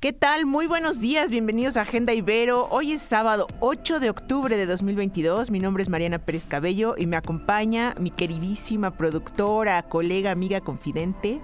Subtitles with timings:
[0.00, 0.46] ¿Qué tal?
[0.46, 2.68] Muy buenos días, bienvenidos a Agenda Ibero.
[2.70, 5.50] Hoy es sábado 8 de octubre de 2022.
[5.50, 11.40] Mi nombre es Mariana Pérez Cabello y me acompaña mi queridísima productora, colega, amiga, confidente.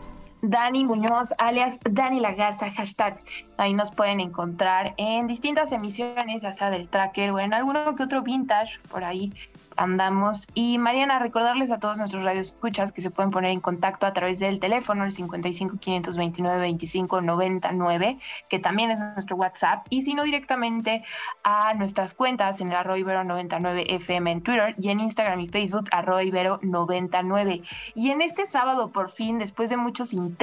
[0.47, 3.19] Dani Muñoz, alias Dani La Garza, hashtag.
[3.57, 8.03] Ahí nos pueden encontrar en distintas emisiones, ya sea del tracker o en alguno que
[8.03, 9.33] otro vintage por ahí
[9.77, 10.47] andamos.
[10.55, 14.39] Y Mariana, recordarles a todos nuestros radioescuchas que se pueden poner en contacto a través
[14.39, 18.19] del teléfono, el 55 529 25 99,
[18.49, 21.05] que también es nuestro WhatsApp, y si no directamente
[21.43, 25.89] a nuestras cuentas en el ibero 99 FM en Twitter y en Instagram y Facebook
[26.23, 27.63] ibero 99.
[27.95, 30.34] Y en este sábado, por fin, después de muchos intentos,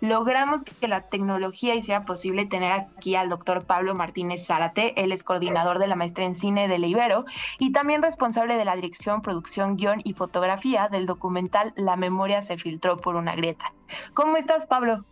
[0.00, 5.24] logramos que la tecnología hiciera posible tener aquí al doctor Pablo Martínez Zárate, él es
[5.24, 7.24] coordinador de la maestría en cine de la Ibero
[7.58, 12.56] y también responsable de la dirección, producción, guion y fotografía del documental La memoria se
[12.56, 13.72] filtró por una grieta.
[14.14, 15.04] ¿Cómo estás, Pablo?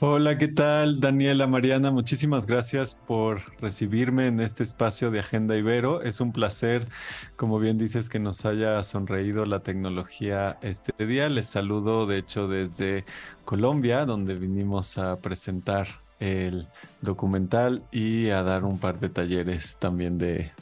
[0.00, 1.00] Hola, ¿qué tal?
[1.00, 6.02] Daniela, Mariana, muchísimas gracias por recibirme en este espacio de Agenda Ibero.
[6.02, 6.86] Es un placer,
[7.36, 11.28] como bien dices, que nos haya sonreído la tecnología este día.
[11.28, 13.04] Les saludo, de hecho, desde
[13.44, 15.88] Colombia, donde vinimos a presentar
[16.20, 16.68] el
[17.00, 20.52] documental y a dar un par de talleres también de,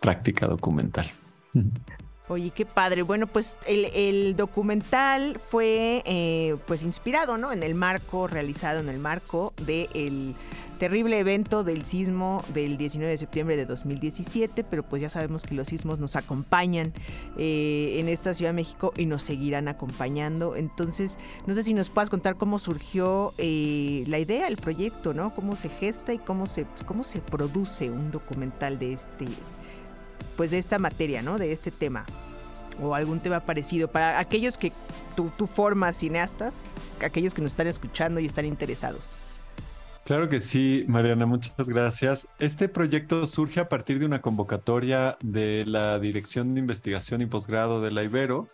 [0.00, 1.10] práctica documental.
[2.28, 3.02] Oye, qué padre.
[3.02, 7.52] Bueno, pues el, documental fue eh, pues inspirado, ¿no?
[7.52, 10.34] En el marco, realizado en el marco del
[10.80, 15.54] terrible evento del sismo del 19 de septiembre de 2017, pero pues ya sabemos que
[15.54, 16.92] los sismos nos acompañan
[17.38, 20.56] eh, en esta Ciudad de México y nos seguirán acompañando.
[20.56, 25.32] Entonces, no sé si nos puedas contar cómo surgió eh, la idea, el proyecto, ¿no?
[25.32, 29.26] Cómo se gesta y cómo se, cómo se produce un documental de este
[30.36, 31.38] pues de esta materia, ¿no?
[31.38, 32.06] De este tema
[32.80, 34.72] o algún tema parecido para aquellos que
[35.14, 36.66] tú, formas cineastas,
[37.02, 39.10] aquellos que nos están escuchando y están interesados.
[40.04, 42.28] Claro que sí, Mariana, muchas gracias.
[42.38, 47.82] Este proyecto surge a partir de una convocatoria de la Dirección de Investigación y Posgrado
[47.82, 48.46] de la Ibero,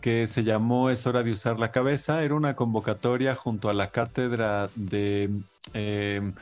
[0.00, 2.24] que se llamó Es hora de usar la cabeza.
[2.24, 5.30] Era una convocatoria junto a la cátedra de
[5.74, 6.32] eh,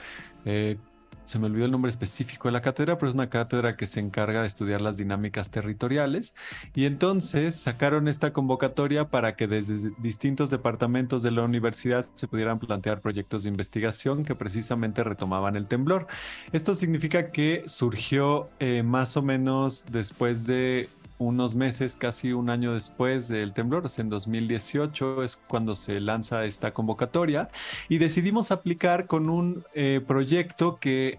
[0.46, 0.78] eh,
[1.24, 4.00] se me olvidó el nombre específico de la cátedra, pero es una cátedra que se
[4.00, 6.34] encarga de estudiar las dinámicas territoriales.
[6.74, 12.58] Y entonces sacaron esta convocatoria para que desde distintos departamentos de la universidad se pudieran
[12.58, 16.06] plantear proyectos de investigación que precisamente retomaban el temblor.
[16.52, 20.88] Esto significa que surgió eh, más o menos después de
[21.18, 26.00] unos meses, casi un año después del temblor, o sea, en 2018 es cuando se
[26.00, 27.48] lanza esta convocatoria
[27.88, 31.18] y decidimos aplicar con un eh, proyecto que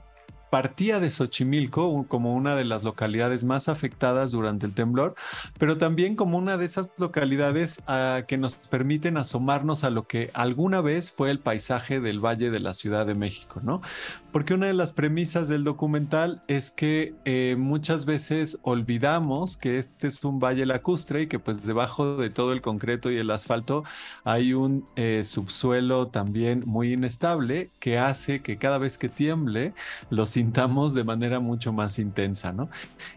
[0.49, 5.15] partía de Xochimilco como una de las localidades más afectadas durante el temblor,
[5.57, 10.31] pero también como una de esas localidades ah, que nos permiten asomarnos a lo que
[10.33, 13.81] alguna vez fue el paisaje del Valle de la Ciudad de México, ¿no?
[14.31, 20.07] Porque una de las premisas del documental es que eh, muchas veces olvidamos que este
[20.07, 23.83] es un valle lacustre y que pues debajo de todo el concreto y el asfalto
[24.23, 29.73] hay un eh, subsuelo también muy inestable que hace que cada vez que tiemble
[30.09, 32.69] los sintamos de manera mucho más intensa, ¿no?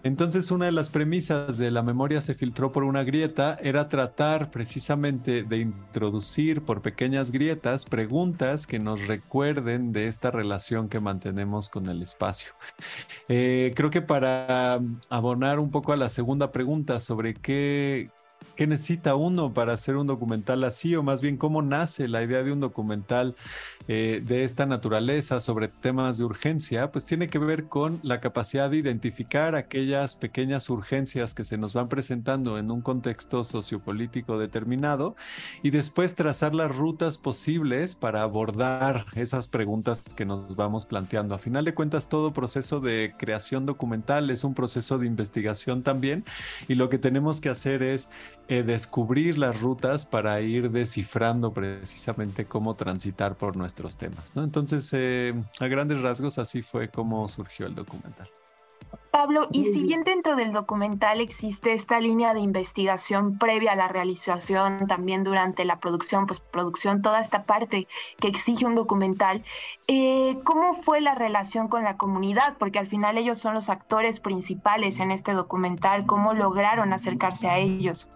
[0.05, 4.53] Entonces, una de las premisas de la memoria se filtró por una grieta era tratar
[4.53, 11.69] precisamente de introducir por pequeñas grietas preguntas que nos recuerden de esta relación que mantenemos
[11.69, 12.53] con el espacio.
[13.29, 14.81] Eh, creo que para
[15.11, 18.11] abonar un poco a la segunda pregunta sobre qué,
[18.59, 20.97] ¿Qué necesita uno para hacer un documental así?
[20.97, 23.37] O más bien, ¿cómo nace la idea de un documental
[23.87, 26.91] eh, de esta naturaleza sobre temas de urgencia?
[26.91, 31.73] Pues tiene que ver con la capacidad de identificar aquellas pequeñas urgencias que se nos
[31.73, 35.15] van presentando en un contexto sociopolítico determinado
[35.63, 41.37] y después trazar las rutas posibles para abordar esas preguntas que nos vamos planteando.
[41.37, 46.25] A final de cuentas, todo proceso de creación documental es un proceso de investigación también
[46.67, 48.09] y lo que tenemos que hacer es
[48.49, 54.35] eh, descubrir las rutas para ir descifrando precisamente cómo transitar por nuestros temas.
[54.35, 54.43] ¿no?
[54.43, 58.29] Entonces, eh, a grandes rasgos, así fue como surgió el documental.
[59.11, 63.89] Pablo, y si bien dentro del documental existe esta línea de investigación previa a la
[63.89, 67.89] realización, también durante la producción, postproducción, toda esta parte
[68.21, 69.43] que exige un documental,
[69.89, 72.57] eh, ¿cómo fue la relación con la comunidad?
[72.59, 77.59] Porque al final ellos son los actores principales en este documental, ¿cómo lograron acercarse a
[77.59, 78.09] ellos?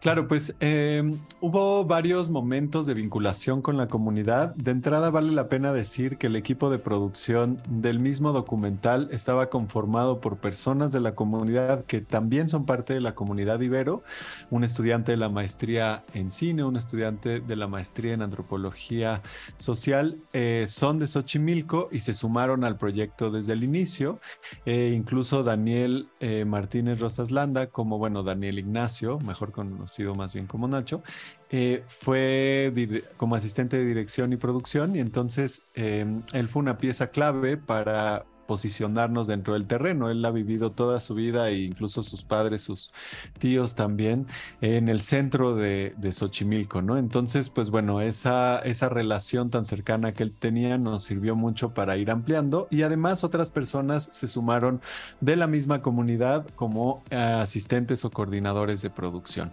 [0.00, 4.54] Claro, pues em, hubo varios momentos de vinculación con la comunidad.
[4.54, 9.50] De entrada vale la pena decir que el equipo de producción del mismo documental estaba
[9.50, 14.02] conformado por personas de la comunidad que también son parte de la comunidad Ibero,
[14.48, 19.20] un estudiante de la maestría en cine, un estudiante de la maestría en antropología
[19.58, 24.18] social, eh, son de Xochimilco y se sumaron al proyecto desde el inicio.
[24.64, 29.52] Eh, incluso Daniel eh, Martínez Rosas Landa, como bueno, Daniel Ignacio, mejor
[29.90, 31.02] conocido más bien como Nacho,
[31.50, 32.72] eh, fue
[33.16, 38.24] como asistente de dirección y producción y entonces em, él fue una pieza clave para
[38.50, 40.10] posicionarnos dentro del terreno.
[40.10, 42.90] Él ha vivido toda su vida e incluso sus padres, sus
[43.38, 44.26] tíos también
[44.60, 46.98] en el centro de, de Xochimilco, ¿no?
[46.98, 51.96] Entonces, pues bueno, esa, esa relación tan cercana que él tenía nos sirvió mucho para
[51.96, 54.80] ir ampliando y además otras personas se sumaron
[55.20, 59.52] de la misma comunidad como eh, asistentes o coordinadores de producción.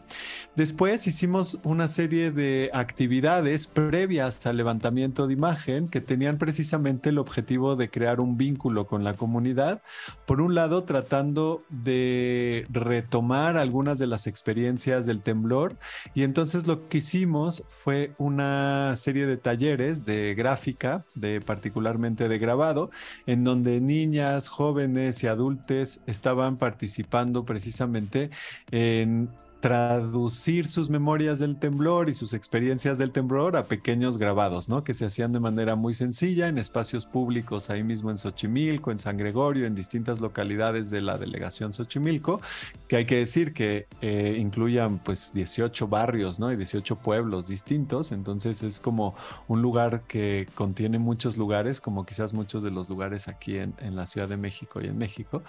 [0.56, 7.20] Después hicimos una serie de actividades previas al levantamiento de imagen que tenían precisamente el
[7.20, 9.82] objetivo de crear un vínculo con la comunidad.
[10.26, 15.76] Por un lado, tratando de retomar algunas de las experiencias del temblor.
[16.16, 22.40] Y entonces lo que hicimos fue una serie de talleres de gráfica, de particularmente de
[22.40, 22.90] grabado,
[23.26, 28.30] en donde niñas, jóvenes y adultos estaban participando precisamente
[28.72, 34.84] en traducir sus memorias del temblor y sus experiencias del temblor a pequeños grabados, ¿no?
[34.84, 39.00] Que se hacían de manera muy sencilla en espacios públicos, ahí mismo en Xochimilco, en
[39.00, 42.40] San Gregorio, en distintas localidades de la delegación Xochimilco,
[42.88, 46.52] que hay que decir que eh, incluyan pues 18 barrios, ¿no?
[46.52, 49.16] Y 18 pueblos distintos, entonces es como
[49.48, 53.96] un lugar que contiene muchos lugares, como quizás muchos de los lugares aquí en, en
[53.96, 55.42] la Ciudad de México y en México.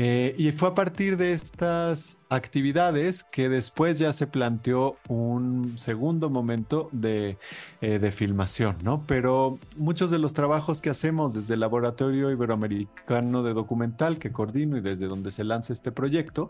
[0.00, 6.30] Eh, y fue a partir de estas actividades que después ya se planteó un segundo
[6.30, 7.36] momento de,
[7.80, 9.02] eh, de, filmación, ¿no?
[9.08, 14.76] Pero muchos de los trabajos que hacemos desde el Laboratorio Iberoamericano de Documental que coordino
[14.76, 16.48] y desde donde se lanza este proyecto,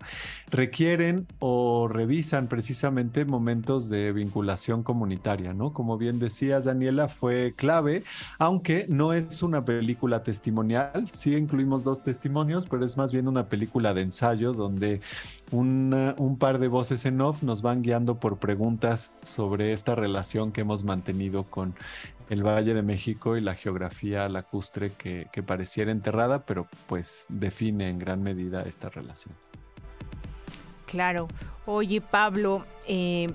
[0.51, 5.73] requieren o revisan precisamente momentos de vinculación comunitaria, ¿no?
[5.73, 8.03] Como bien decías, Daniela, fue clave,
[8.39, 13.38] aunque no es una película testimonial, sí incluimos dos testimonios, pero es más bien una
[13.47, 15.01] película de ensayo donde
[15.53, 20.63] un par de voces en off nos van guiando por preguntas sobre esta relación que
[20.63, 21.75] hemos mantenido con
[22.31, 27.89] el Valle de México y la geografía lacustre que, que pareciera enterrada, pero pues define
[27.89, 29.35] en gran medida esta relación.
[30.87, 31.29] Claro.
[31.67, 33.31] Oye, Pablo, eh,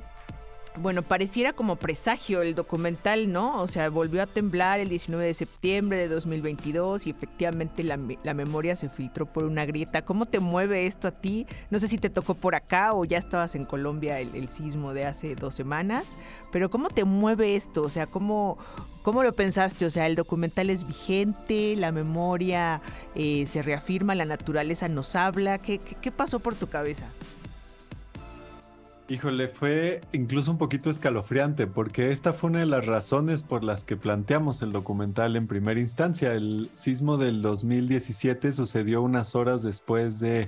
[0.77, 3.61] bueno, pareciera como presagio el documental, ¿no?
[3.61, 8.75] O sea, volvió a temblar el 19 de septiembre de 2022 y efectivamente la, memoria
[8.75, 10.03] se filtró por una grieta.
[10.03, 11.45] ¿Cómo te mueve esto a ti?
[11.69, 15.05] No sé si te tocó por acá o ya estabas en Colombia el, sismo de
[15.05, 16.17] hace dos semanas,
[16.51, 17.83] pero ¿cómo te mueve esto?
[17.83, 18.57] O sea, ¿cómo,
[19.03, 19.85] cómo lo pensaste?
[19.85, 22.81] O sea, el documental es vigente, la memoria
[23.15, 25.59] eh, se reafirma, la naturaleza nos habla.
[25.59, 27.07] qué, qué pasó por tu cabeza?
[29.09, 33.83] Híjole, fue incluso un poquito escalofriante porque esta fue una de las razones por las
[33.83, 36.33] que planteamos el documental en primera instancia.
[36.33, 40.47] El sismo del 2017 sucedió unas horas después de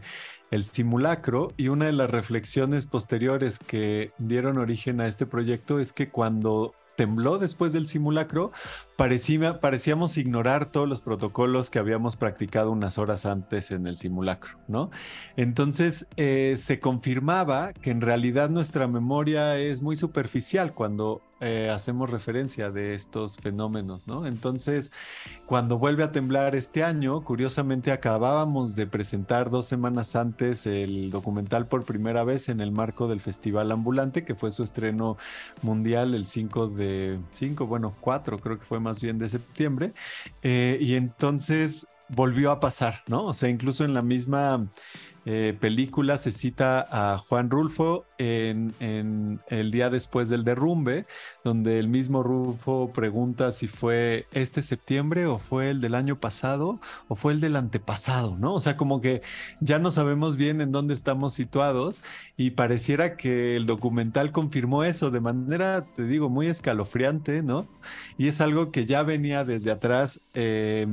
[0.51, 5.91] el simulacro y una de las reflexiones posteriores que dieron origen a este proyecto es
[5.91, 8.51] que cuando tembló después del simulacro,
[8.97, 14.57] parecía, parecíamos ignorar todos los protocolos que habíamos practicado unas horas antes en el simulacro,
[14.67, 14.89] ¿no?
[15.35, 22.09] Entonces eh, se confirmaba que en realidad nuestra memoria es muy superficial cuando eh, hacemos
[22.09, 24.25] referencia de estos fenómenos, ¿no?
[24.25, 24.91] Entonces,
[25.45, 31.67] cuando vuelve a temblar este año, curiosamente acabábamos de presentar dos semanas antes el documental
[31.67, 35.17] por primera vez en el marco del Festival Ambulante, que fue su estreno
[35.61, 39.93] mundial el 5 de, 5, bueno, 4 creo que fue más bien de septiembre,
[40.41, 43.25] eh, y entonces volvió a pasar, ¿no?
[43.25, 44.67] O sea, incluso en la misma
[45.27, 51.07] eh, película se cita a Juan Rulfo en, el día después del derrumbe,
[51.43, 56.79] donde el mismo Rulfo pregunta si fue este septiembre o fue el del año pasado
[57.07, 58.53] o fue el del antepasado, ¿no?
[58.53, 59.23] O sea, como que
[59.61, 62.03] ya no sabemos bien en dónde estamos situados
[62.37, 67.67] y pareciera que el documental confirmó eso de manera, te digo, muy escalofriante, ¿no?
[68.19, 70.21] Y es algo que ya venía desde atrás.
[70.35, 70.87] Eh,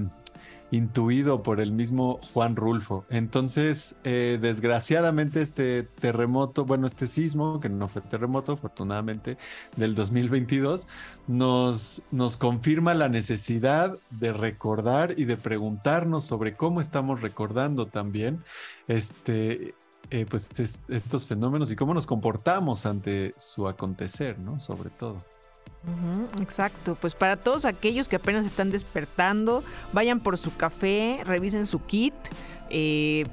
[0.72, 3.04] intuido por el mismo Juan Rulfo.
[3.10, 9.36] Entonces, eh, desgraciadamente este terremoto, bueno, este sismo, que no fue terremoto, afortunadamente,
[9.76, 10.88] del 2022,
[11.28, 18.42] nos, nos confirma la necesidad de recordar y de preguntarnos sobre cómo estamos recordando también
[18.88, 19.74] este,
[20.10, 20.48] eh, pues
[20.88, 24.58] estos fenómenos y cómo nos comportamos ante su acontecer, ¿no?
[24.58, 25.22] Sobre todo.
[26.40, 31.84] Exacto, pues para todos aquellos que apenas están despertando, vayan por su café, revisen su
[31.84, 32.14] kit
[32.70, 33.26] eh,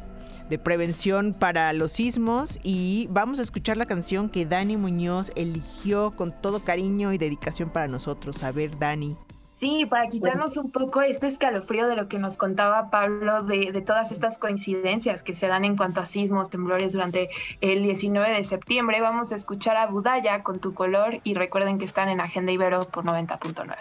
[0.50, 6.12] de prevención para los sismos y vamos a escuchar la canción que Dani Muñoz eligió
[6.16, 8.44] con todo cariño y dedicación para nosotros.
[8.44, 9.16] A ver, Dani.
[9.60, 13.82] Sí, para quitarnos un poco este escalofrío de lo que nos contaba Pablo de, de,
[13.82, 18.44] todas estas coincidencias que se dan en cuanto a sismos, temblores durante el 19 de
[18.46, 22.54] septiembre, vamos a escuchar a Budaya con tu color y recuerden que están en Agenda
[22.54, 23.76] Ibero por 90.9.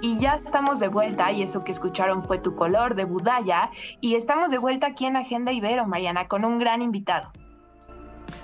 [0.00, 4.16] Y ya estamos de vuelta, y eso que escucharon fue Tu Color de Budaya, y
[4.16, 7.30] estamos de vuelta aquí en Agenda Ibero, Mariana, con un gran invitado.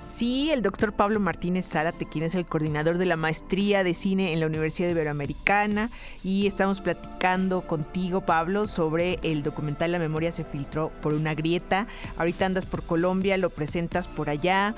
[0.09, 4.33] Sí, el doctor Pablo Martínez Zárate, quien es el coordinador de la maestría de cine
[4.33, 5.91] en la Universidad Iberoamericana,
[6.23, 11.85] y estamos platicando contigo, Pablo, sobre el documental La memoria se filtró por una grieta.
[12.17, 14.75] Ahorita andas por Colombia, lo presentas por allá.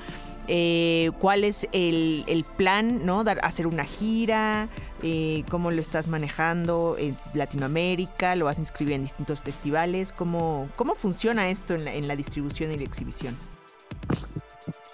[0.48, 3.24] Eh, ¿Cuál es el, plan, no?
[3.24, 4.68] Dar, hacer una gira,
[5.02, 10.68] eh, cómo lo estás manejando en Latinoamérica, lo vas a inscribir en distintos festivales, cómo,
[10.76, 13.51] cómo funciona esto en la, en la distribución y la exhibición.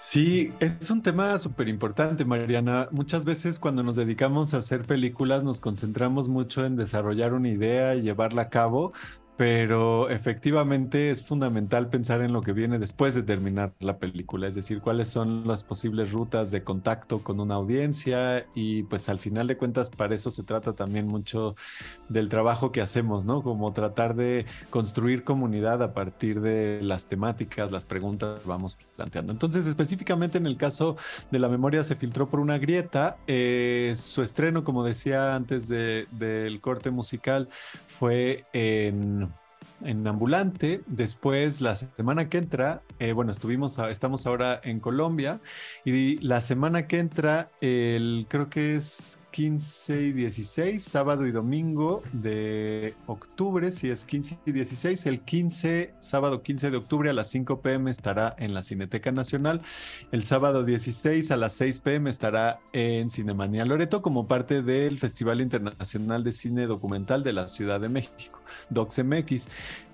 [0.01, 2.87] Sí, es un tema súper importante, Mariana.
[2.89, 7.95] Muchas veces cuando nos dedicamos a hacer películas nos concentramos mucho en desarrollar una idea
[7.95, 8.93] y llevarla a cabo,
[9.39, 14.55] pero efectivamente es fundamental pensar en lo que viene después de terminar la película, es
[14.55, 19.47] decir, cuáles son las posibles rutas de contacto con una audiencia y pues al final
[19.47, 21.55] de cuentas para eso se trata también mucho
[22.09, 23.41] del trabajo que hacemos, ¿no?
[23.41, 29.31] Como tratar de construir comunidad a partir de las temáticas, las preguntas que vamos planteando.
[29.31, 30.97] Entonces, específicamente en el caso
[31.31, 36.59] de la memoria se filtró por una grieta, eh, su estreno, como decía antes del
[36.59, 37.47] corte musical,
[37.87, 39.28] fue en
[39.83, 40.81] en ambulante.
[40.87, 45.39] Después, la semana que entra, eh, bueno, estuvimos, estamos ahora en Colombia
[45.85, 52.01] y la semana que entra, el, creo que es 15 y 16, sábado y domingo
[52.13, 57.29] de octubre, si es 15 y 16, el 15, sábado 15 de octubre a las
[57.29, 59.61] 5 pm estará en la Cineteca Nacional,
[60.11, 65.41] el sábado 16 a las 6 pm estará en Cinemanía Loreto como parte del Festival
[65.41, 69.47] Internacional de Cine Documental de la Ciudad de México, DocsMX.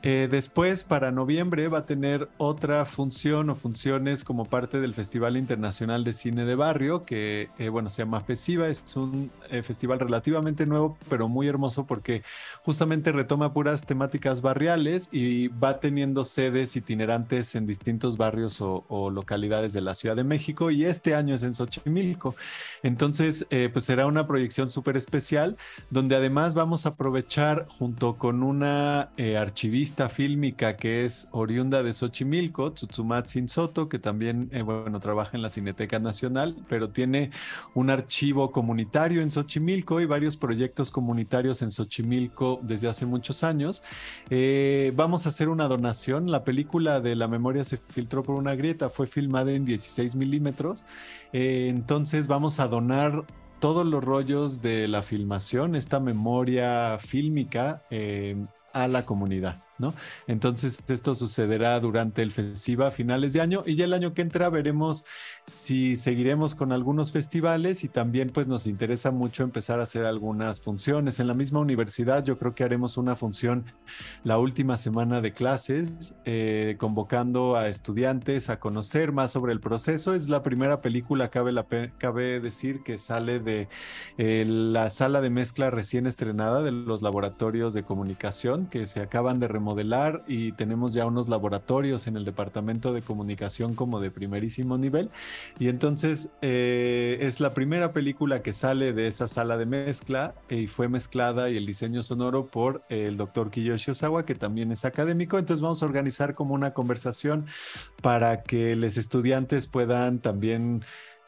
[0.07, 5.35] Eh, después, para noviembre, va a tener otra función o funciones como parte del Festival
[5.35, 9.99] Internacional de Cine de Barrio, que, eh, bueno, se llama FESIVA, es un eh, festival
[9.99, 12.23] relativamente nuevo, pero muy hermoso porque
[12.63, 19.73] justamente retoma puras temáticas barriales y va teniendo sedes itinerantes en distintos barrios o, localidades
[19.73, 22.35] de la Ciudad de México y este año es en Xochimilco.
[22.81, 25.57] Entonces, eh, pues será una proyección súper especial
[25.89, 31.93] donde además vamos a aprovechar junto con una eh, archivista fílmica que es oriunda de
[31.93, 37.31] Xochimilco, Tsutsumatsin Soto, que también, bueno, trabaja en la Cineteca Nacional, pero tiene
[37.73, 43.83] un archivo comunitario en Xochimilco y varios proyectos comunitarios en Xochimilco desde hace muchos años.
[44.29, 46.31] Eh, vamos a hacer una donación.
[46.31, 50.85] La película de La memoria se filtró por una grieta, fue filmada en 16 milímetros.
[51.33, 53.25] Eh, entonces vamos a donar
[53.59, 58.35] todos los rollos de la filmación, esta memoria fílmica eh,
[58.75, 59.57] a la comunidad.
[59.77, 59.93] ¿no?
[60.27, 64.21] Entonces esto sucederá durante el festival a finales de año y ya el año que
[64.21, 65.05] entra veremos
[65.47, 70.61] si seguiremos con algunos festivales y también pues nos interesa mucho empezar a hacer algunas
[70.61, 71.19] funciones.
[71.19, 73.65] En la misma universidad yo creo que haremos una función
[74.23, 80.13] la última semana de clases eh, convocando a estudiantes a conocer más sobre el proceso.
[80.13, 81.53] Es la primera película, cabe,
[81.97, 83.69] cabe decir, que sale de
[84.17, 89.39] eh, la sala de mezcla recién estrenada de los laboratorios de comunicación que se acaban
[89.39, 94.77] de modelar y tenemos ya unos laboratorios en el departamento de comunicación como de primerísimo
[94.77, 95.09] nivel.
[95.59, 100.67] Y entonces eh, es la primera película que sale de esa sala de mezcla y
[100.67, 105.37] fue mezclada y el diseño sonoro por el doctor Kiyoshi Osawa, que también es académico.
[105.37, 107.45] Entonces vamos a organizar como una conversación
[108.01, 110.83] para que los estudiantes puedan también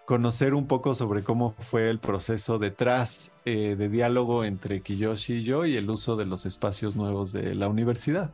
[0.08, 5.44] conocer un poco sobre cómo fue el proceso detrás eh, de diálogo entre Kiyoshi y
[5.44, 8.32] yo y el uso de los espacios nuevos de la universidad.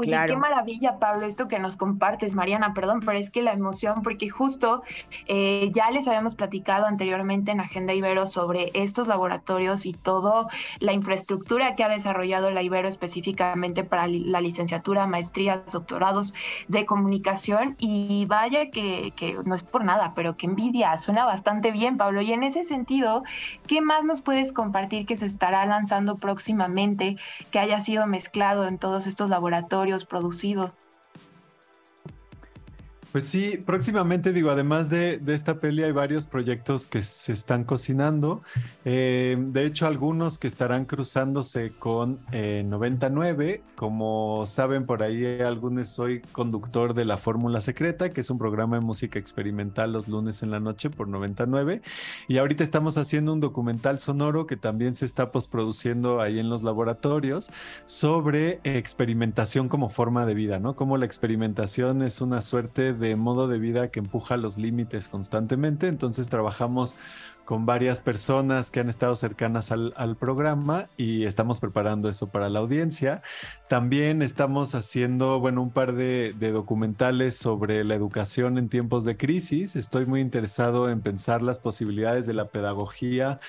[0.00, 4.00] Oye, qué maravilla, Pablo, esto que nos compartes, Mariana, perdón, pero es que la emoción,
[4.02, 4.82] porque justo
[5.26, 10.46] eh, ya les habíamos platicado anteriormente en Agenda Ibero sobre estos laboratorios y toda
[10.78, 16.32] la infraestructura que ha desarrollado la Ibero específicamente para la licenciatura, maestrías, doctorados
[16.68, 17.76] de comunicación.
[17.78, 22.22] Y vaya que, que no es por nada, pero que envidia, suena bastante bien, Pablo.
[22.22, 23.22] Y en ese sentido,
[23.66, 27.16] ¿qué más nos puedes compartir que se estará lanzando próximamente,
[27.50, 29.89] que haya sido mezclado en todos estos laboratorios?
[30.06, 30.76] Producido.
[33.12, 38.40] Pues sí, próximamente digo, además de, esta peli hay varios proyectos que se están cocinando.
[38.84, 43.50] Eh, de hecho, algunos que estarán cruzándose con 99.
[43.50, 48.38] Eh, Como saben, por ahí algunos soy conductor de La Fórmula Secreta, que es un
[48.38, 51.82] programa de música experimental los lunes en la noche por 99.
[52.28, 56.62] Y ahorita estamos haciendo un documental sonoro que también se está postproduciendo ahí en los
[56.62, 57.50] laboratorios
[57.86, 60.76] sobre experimentación como forma de vida, ¿no?
[60.76, 65.88] Como la experimentación es una suerte de modo de vida que empuja los límites constantemente.
[65.88, 66.96] Entonces trabajamos
[67.44, 72.60] con varias personas que han estado cercanas al, programa y estamos preparando eso para la
[72.60, 73.22] audiencia.
[73.68, 79.74] También estamos haciendo, bueno, un par de, documentales sobre la educación en tiempos de crisis.
[79.74, 83.40] Estoy muy interesado en pensar las posibilidades de la pedagogía,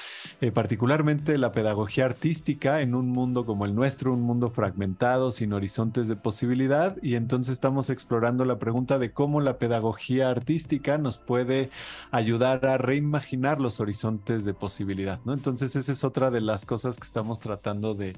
[0.42, 5.54] eh, particularmente la pedagogía artística en un mundo como el nuestro, un mundo fragmentado, sin
[5.54, 6.98] horizontes de posibilidad.
[7.04, 11.70] Y entonces estamos explorando la pregunta de cómo la pedagogía artística nos puede
[12.10, 15.34] ayudar a reimaginar los horizontes horizontes de posibilidad, ¿no?
[15.34, 18.16] Entonces esa es otra de las cosas que estamos tratando de,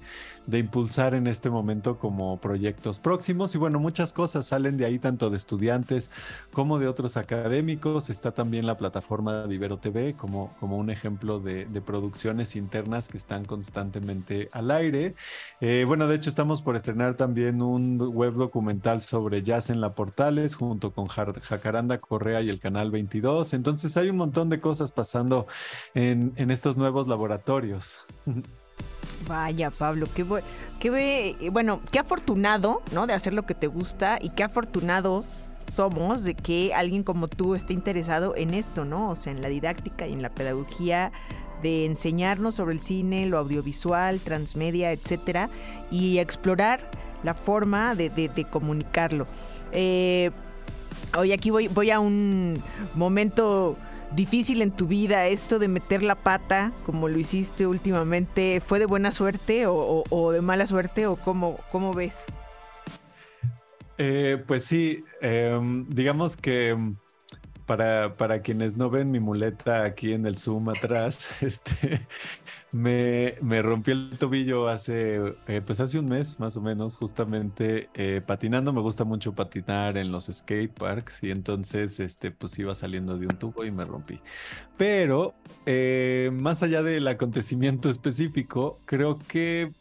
[0.52, 5.32] impulsar en este momento como proyectos próximos y bueno, muchas cosas salen de ahí tanto
[5.32, 6.12] de estudiantes
[6.52, 8.12] como de otros académicos.
[8.12, 13.18] Está también la plataforma de Ibero TV como, como un ejemplo de, producciones internas que
[13.18, 15.16] están constantemente al aire.
[15.60, 19.96] Eh, bueno, de hecho estamos por estrenar también un web documental sobre jazz en la
[19.96, 23.54] Portales junto con Jacaranda Correa y el Canal 22.
[23.54, 25.48] Entonces hay un montón de cosas pasando
[25.94, 28.00] en, estos nuevos laboratorios.
[29.28, 30.24] Vaya, Pablo, qué,
[31.50, 33.08] bueno, qué afortunado, ¿no?
[33.08, 37.56] De hacer lo que te gusta y qué afortunados somos de que alguien como tú
[37.56, 39.10] esté interesado en esto, ¿no?
[39.10, 41.12] O sea, en la didáctica y en la pedagogía
[41.62, 45.50] de enseñarnos sobre el cine, lo audiovisual, transmedia, etcétera,
[45.90, 46.92] y explorar
[47.24, 49.26] la forma de, comunicarlo.
[49.72, 50.32] Eh,
[51.18, 52.62] hoy aquí voy a un
[52.94, 53.78] momento
[54.16, 58.62] difícil en tu vida esto de meter la pata como lo hiciste últimamente?
[58.62, 62.26] ¿Fue de buena suerte o, de mala suerte o cómo, cómo ves?
[63.98, 66.78] Eh, pues sí, em, digamos que
[67.66, 72.02] para, para, quienes no ven mi muleta aquí en el Zoom atrás, este,
[72.74, 78.20] me, rompí el tobillo hace, eh, pues hace un mes más o menos, justamente eh,
[78.26, 78.74] patinando.
[78.74, 83.28] Me gusta mucho patinar en los skate parks y entonces, este, pues iba saliendo de
[83.28, 84.20] un tubo y me rompí.
[84.76, 85.36] Pero
[85.68, 89.72] eh, más allá del acontecimiento específico, creo que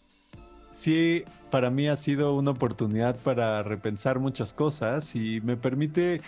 [0.73, 6.21] sí, para mí ha sido una oportunidad para repensar muchas cosas y me permite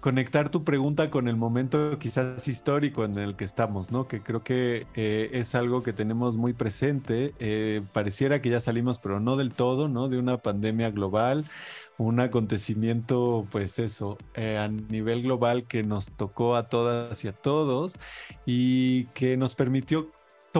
[0.00, 4.06] conectar tu pregunta con el momento quizás histórico en el que estamos, ¿no?
[4.06, 7.34] Que creo que eh, es algo que tenemos muy presente.
[7.40, 10.08] Eh, pareciera que ya salimos, pero no del todo, ¿no?
[10.08, 11.44] De una pandemia global,
[11.98, 17.32] un acontecimiento, pues eso, eh, a nivel global que nos tocó a todas y a
[17.32, 17.98] todos
[18.44, 20.12] y que nos permitió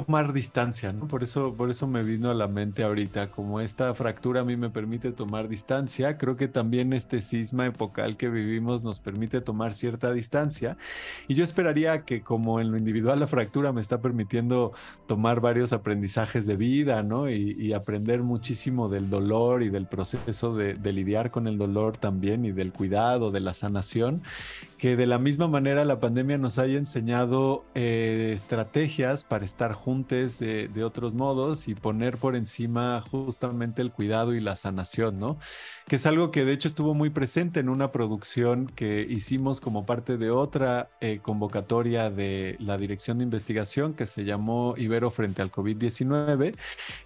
[0.04, 1.08] tomar distancia, ¿no?
[1.08, 4.54] Por eso, por eso me vino a la mente ahorita, como esta fractura a mí
[4.54, 9.72] me permite tomar distancia, creo que también este cisma epocal que vivimos nos permite tomar
[9.72, 10.76] cierta distancia
[11.28, 14.74] y yo esperaría que como en lo individual la fractura me está permitiendo
[15.06, 17.30] tomar varios aprendizajes de vida, ¿no?
[17.30, 22.52] Y, aprender muchísimo del dolor y del proceso de, lidiar con el dolor también y
[22.52, 24.22] del cuidado, de la sanación,
[24.78, 29.85] que de la misma manera la pandemia nos haya enseñado eh, estrategias para estar juntos
[29.86, 35.38] juntes de, otros modos y poner por encima justamente el cuidado y la sanación, ¿no?
[35.86, 39.86] Que es algo que de hecho estuvo muy presente en una producción que hicimos como
[39.86, 45.40] parte de otra eh, convocatoria de la Dirección de Investigación que se llamó Ibero frente
[45.40, 46.56] al COVID-19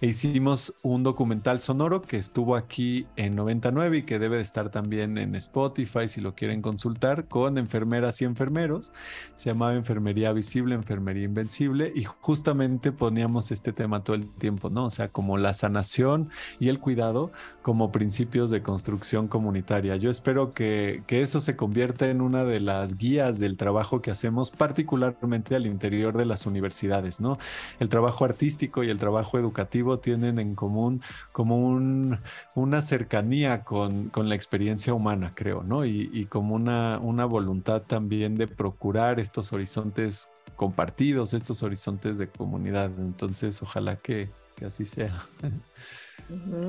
[0.01, 4.71] e hicimos un documental sonoro que estuvo aquí en 99 y que debe de estar
[4.71, 8.91] también en Spotify si lo quieren consultar con enfermeras y enfermeros.
[9.35, 14.85] Se llamaba Enfermería Visible, Enfermería Invencible y justamente poníamos este tema todo el tiempo, ¿no?
[14.85, 16.29] O sea, como la sanación
[16.59, 17.31] y el cuidado
[17.61, 19.95] como principios de construcción comunitaria.
[19.95, 24.11] Yo espero que, que eso se convierta en una de las guías del trabajo que
[24.11, 27.37] hacemos, particularmente al interior de las universidades, ¿no?
[27.79, 32.19] El trabajo artístico y el trabajo educativo tienen en común como un,
[32.55, 35.85] una cercanía con, con la experiencia humana, creo, ¿no?
[35.85, 40.29] Y, y como una, una voluntad también de procurar estos horizontes
[40.61, 42.91] compartidos, estos horizontes de comunidad.
[42.99, 45.19] Entonces, ojalá que, que así sea.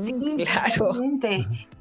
[0.03, 0.95] Sí, claro.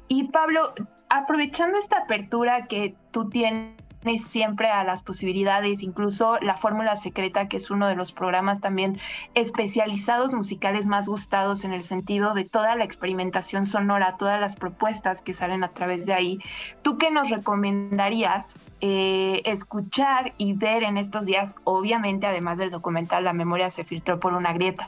[0.08, 0.74] Y Pablo,
[1.08, 3.81] aprovechando esta apertura que tú tienes
[4.18, 8.98] siempre a las posibilidades, incluso la fórmula secreta, que es uno de los programas también
[9.34, 15.22] especializados musicales más gustados en el sentido de toda la experimentación sonora, todas las propuestas
[15.22, 16.38] que salen a través de ahí.
[16.82, 21.54] ¿Tú qué nos recomendarías eh, escuchar y ver en estos días?
[21.64, 24.86] Obviamente, además del documental, la memoria se filtró por una grieta.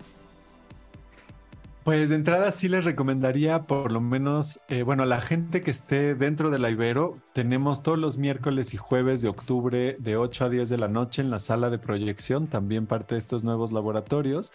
[1.84, 5.70] Pues de entrada sí les recomendaría por lo menos, eh, bueno, a la gente que
[5.70, 10.46] esté dentro de la Ibero, tenemos todos los miércoles y jueves de octubre de 8
[10.46, 13.70] a 10 de la noche en la sala de proyección, también parte de estos nuevos
[13.70, 14.50] laboratorios,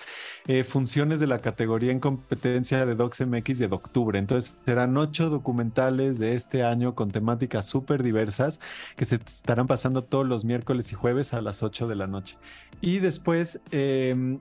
[0.48, 4.18] eh, funciones de la categoría en competencia de DocsMX de octubre.
[4.18, 8.60] Entonces serán ocho documentales de este año con temáticas súper diversas
[8.96, 12.40] que se estarán pasando todos los miércoles y jueves a las 8 de la noche.
[12.82, 13.62] Y después...
[13.70, 14.40] Eh,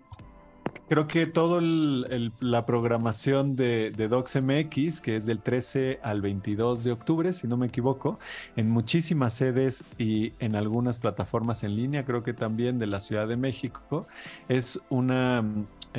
[0.88, 6.92] creo que toda la programación de, de DocsMX, que es del 13 al 22 de
[6.92, 8.18] octubre, si no me equivoco,
[8.56, 13.28] en muchísimas sedes y en algunas plataformas en línea, creo que también de la Ciudad
[13.28, 14.06] de México,
[14.48, 15.44] es una,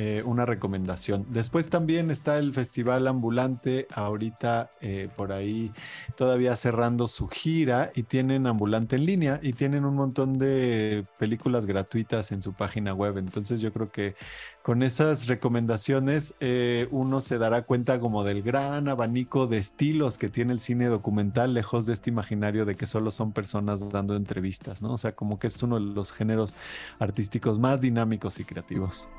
[0.02, 1.26] eh, una recomendación.
[1.28, 5.72] Después también está el Festival Ambulante, ahorita eh, por ahí
[6.16, 11.66] todavía cerrando su gira y tienen Ambulante en línea y tienen un montón de películas
[11.66, 13.18] gratuitas en su página web.
[13.18, 14.14] Entonces yo creo que
[14.62, 20.30] con esas recomendaciones eh, uno se dará cuenta como del gran abanico de estilos que
[20.30, 24.80] tiene el cine documental, lejos de este imaginario de que solo son personas dando entrevistas,
[24.80, 24.94] ¿no?
[24.94, 26.56] O sea, como que es uno de los géneros
[26.98, 29.10] artísticos más dinámicos y creativos.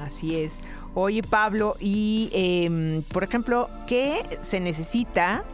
[0.00, 0.60] Así es.
[0.94, 5.44] Oye, Pablo, y em, por ejemplo, ¿qué se necesita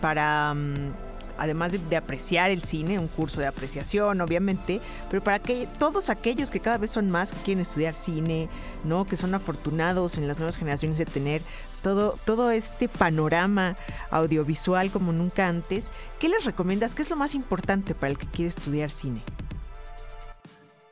[0.00, 0.54] para...
[0.54, 0.92] Mm,
[1.38, 6.50] además de, apreciar el cine, un curso de apreciación, obviamente, pero para que todos aquellos
[6.50, 8.48] que cada vez son más que quieren estudiar cine,
[8.84, 9.04] ¿no?
[9.04, 11.42] Que son afortunados en las nuevas generaciones de tener
[11.82, 13.76] todo, todo este panorama
[14.10, 16.94] audiovisual como nunca antes, ¿qué les recomiendas?
[16.94, 19.22] ¿Qué es lo más importante para el que quiere estudiar cine?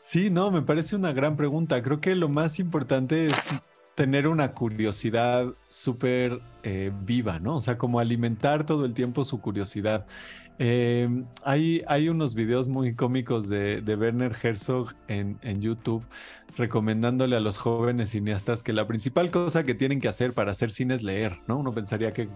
[0.07, 1.83] Sí, no, me parece una gran pregunta.
[1.83, 3.49] Creo que lo más importante es
[3.95, 7.57] tener una curiosidad súper eh, viva, ¿no?
[7.57, 10.05] O sea, como alimentar todo el tiempo su curiosidad.
[10.59, 16.05] Em, hay, hay unos videos muy cómicos de, de Werner Herzog en, en, YouTube
[16.59, 20.71] recomendándole a los jóvenes cineastas que la principal cosa que tienen que hacer para hacer
[20.71, 21.57] cine es leer, ¿no?
[21.57, 22.29] Uno pensaría que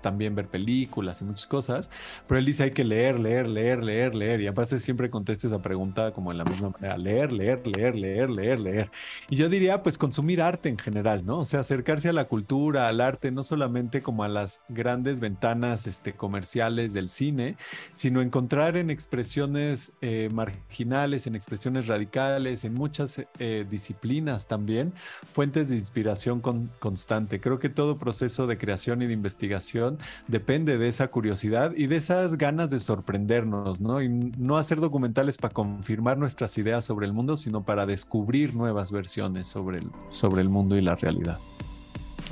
[0.00, 1.90] también ver películas y muchas cosas,
[2.26, 5.62] pero él dice hay que leer, leer, leer, leer, leer, y aparte siempre contesta esa
[5.62, 8.90] pregunta como en la misma manera, leer, leer, leer, leer, leer, leer.
[9.28, 11.40] Y yo diría, pues consumir arte en general, ¿no?
[11.40, 15.86] O sea, acercarse a la cultura, al arte, no solamente como a las grandes ventanas
[15.86, 17.56] este, comerciales del cine,
[17.92, 24.92] sino encontrar en expresiones eh, marginales, en expresiones radicales, en muchas eh, disciplinas también,
[25.32, 27.40] fuentes de inspiración con, constante.
[27.40, 29.89] Creo que todo proceso de creación y de investigación
[30.28, 34.02] depende de esa curiosidad y de esas ganas de sorprendernos, ¿no?
[34.02, 38.92] Y no hacer documentales para confirmar nuestras ideas sobre el mundo, sino para descubrir nuevas
[38.92, 41.38] versiones sobre el, sobre el mundo y la realidad.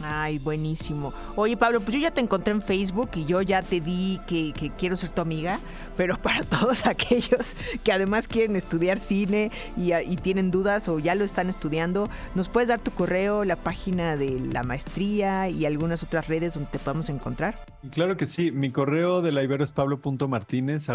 [0.03, 1.13] Ay, buenísimo.
[1.37, 4.53] Oye, Pablo, pues yo ya te encontré en Facebook y yo ya te di que,
[4.77, 5.59] quiero ser tu amiga,
[5.97, 11.15] pero para todos aquellos que además quieren estudiar cine y, y, tienen dudas o ya
[11.15, 16.03] lo están estudiando, ¿nos puedes dar tu correo, la página de la maestría y algunas
[16.03, 17.55] otras redes donde te podamos encontrar?
[17.91, 18.53] Claro que sí.
[18.53, 20.89] Mi correo de la Ibero es pablo.martínez.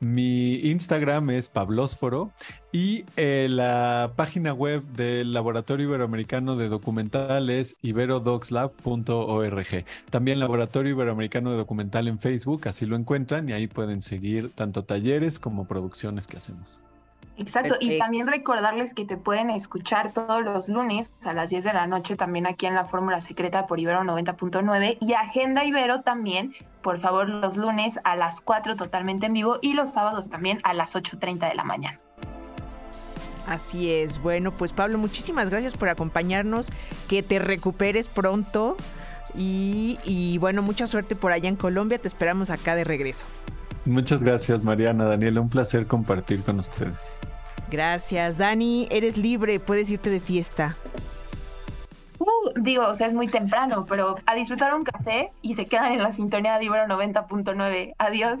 [0.00, 2.32] Mi Instagram es pablósforo
[2.74, 9.84] y eh, la página web del Laboratorio Iberoamericano de Documental es iberodoxlab.org.
[10.10, 14.82] También Laboratorio Iberoamericano de Documental en Facebook, así lo encuentran y ahí pueden seguir tanto
[14.82, 16.80] talleres como producciones que hacemos.
[17.36, 21.74] Exacto, y también recordarles que te pueden escuchar todos los lunes a las 10 de
[21.74, 26.56] la noche también aquí en la Fórmula Secreta por Ibero 90.9 y Agenda Ibero también,
[26.82, 30.74] por favor, los lunes a las 4 totalmente en vivo y los sábados también a
[30.74, 32.00] las 8.30 de la mañana.
[33.46, 36.70] Así es, bueno, pues Pablo, muchísimas gracias por acompañarnos,
[37.08, 38.76] que te recuperes pronto
[39.36, 43.26] y, y bueno, mucha suerte por allá en Colombia, te esperamos acá de regreso.
[43.84, 45.40] Muchas gracias, Mariana, Daniela.
[45.40, 47.06] Un placer compartir con ustedes.
[47.70, 48.88] Gracias, Dani.
[48.90, 50.76] Eres libre, puedes irte de fiesta.
[52.18, 55.92] Uh, digo, o sea, es muy temprano, pero a disfrutar un café y se quedan
[55.92, 57.94] en la sintonía de Ibero 90.9.
[57.98, 58.40] Adiós.